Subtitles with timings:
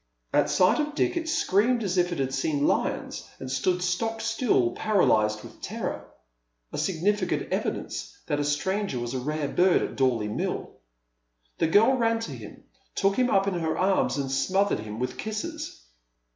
[0.33, 4.19] At sight of Dick it screamed as if it had seen lions, and stood stock
[4.19, 6.07] still, paralyzed with terror—
[6.73, 10.71] a significant evidence that a stranger was a rare bird at Dorley Mill.
[11.59, 12.63] The girl ran to him,
[12.95, 15.83] took him up in her arms, and smothered him with kisses.